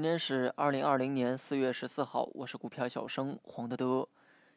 [0.00, 4.08] 今天是二零二零年四月十四号，我是股票小生黄德德。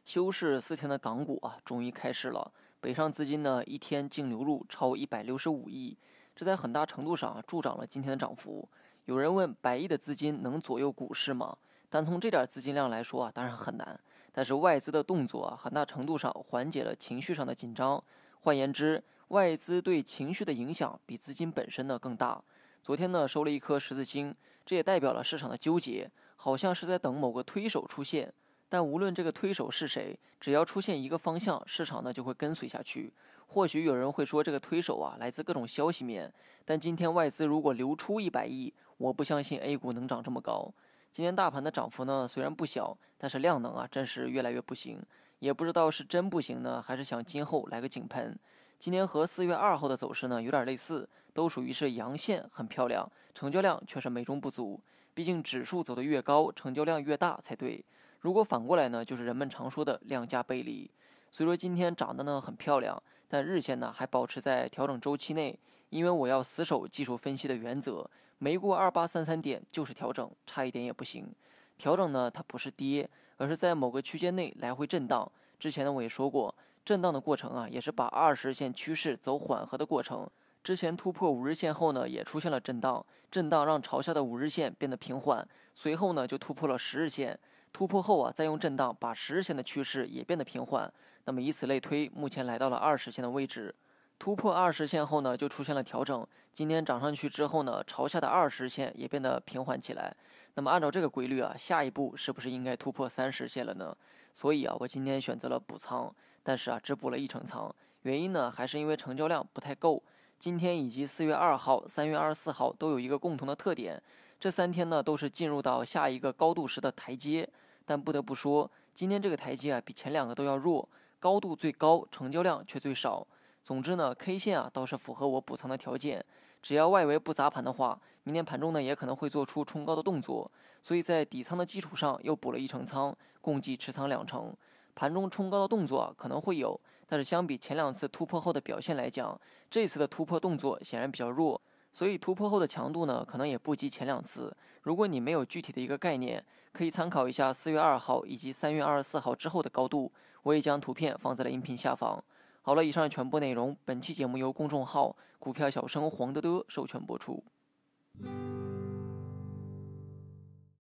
[0.06, 2.50] 休市四天的港股啊，终于开市了。
[2.80, 5.98] 北上资金呢，一天净流入超一百六十五亿，
[6.34, 8.66] 这在很大程度上助长了今天的涨幅。
[9.04, 11.58] 有人问，百亿的资金能左右股市吗？
[11.90, 14.00] 单从这点资金量来说啊，当然很难。
[14.32, 18.02] 但是外资的动作啊，很大程度上缓解了情绪上的紧张。
[18.40, 22.42] 换言之，外资对情绪的影响比资金本身呢更大。
[22.84, 28.34] 昨天呢收了一颗十字星，这也代表了市场的纠结，好像是在等某个推手出现。
[28.68, 33.14] 但无论这个推手是谁，只要出现一个方向，市场呢就会跟随下去。
[33.48, 36.34] 或许有人会说这个推手啊来自各种消息面，
[36.66, 40.70] 但今天外资如果流出一百亿，我不相信 A 股能涨这么高。
[41.10, 45.02] 今天大盘的涨幅呢虽然不小，但是量能啊真是越来越不行，
[45.40, 48.38] 也不知道是真不行呢，还是想今后来个井喷。
[48.84, 54.78] 今天和四月二号的走势呢有点类似，都属于是阳线，很漂亮，成交量却是美中不足。
[55.14, 57.82] 毕竟指数走得越高，成交量越大才对。
[58.20, 60.92] 如果反过来呢，就是人们常说的量价背离。
[61.32, 65.58] 所以说今天涨得呢很漂亮，但日线呢还保持在调整周期内，
[65.90, 68.06] 因为我要死守技术分析的原则，
[68.38, 71.34] 没过二八三三点就是调整，差一点也不行。
[71.78, 75.32] 调整呢它不是跌，而是在某个区间内来回震荡。
[75.58, 76.54] 之前呢我也说过。
[76.86, 80.30] 震荡的过程啊，也是把二十线趋势走缓和的过程。
[80.64, 87.38] 之前突破五日线后呢，也出现了震荡，震荡让朝下的五日线变得平缓，随后呢就突破了十日线。
[87.72, 90.92] 突破后啊，再用震荡把十日线的趋势也变得平缓。
[91.26, 93.74] 那么以此类推，目前来到了二十线的位置。
[94.20, 96.26] 突破二十线后呢，就出现了调整。
[96.54, 100.16] 今天涨上去之后呢，朝下的二十线也变得平缓起来。
[100.54, 103.96] 那么按照这个规律啊，下一步是不是应该突破三十线了呢？
[104.34, 106.14] 所以啊，我今天选择了补仓。
[106.44, 110.04] 但是啊，只补了一成仓，原因呢，还是因为成交量不太够。
[110.38, 114.02] 今天以及四月二号、三月二十四号都有一个共同的特点，
[114.38, 117.50] 这三天呢都是进入到下一个高度时的台阶。
[117.86, 120.88] 但不得不说，今天这个台阶啊比前两个都要弱，
[121.20, 123.26] 高度最高，成交量却最少。
[123.62, 126.26] 总之呢，K 线啊倒是符合我补仓的条件。
[126.62, 130.50] 只要外围不砸盘的话，明天盘中呢也可能会做出冲高的动作。
[130.82, 134.54] 所以在底仓的基础上又补了一成仓，共计持仓两成。
[134.96, 139.40] 盘中冲高的动作可能会有，但是相比前两次突破后的表现来讲，
[139.70, 141.62] 这次的突破动作显然比较弱，
[141.92, 144.56] 所以突破后的强度呢，可能也不及前两次。
[144.82, 150.12] 如果你没有具体的一个概念，可以参考一下四月二号以及三月二十四号之后的高度，
[150.44, 152.24] 我也将图片放在了音频下方。
[152.62, 157.44] 好了，以上全部内容，本期节目由公众号股票小生黄德德授权播出。